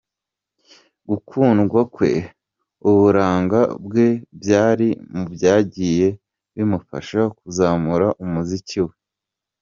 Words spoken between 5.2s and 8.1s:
byagiye bimufasha kuzamura